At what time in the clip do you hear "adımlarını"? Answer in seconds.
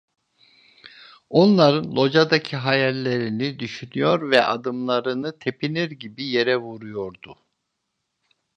4.45-5.39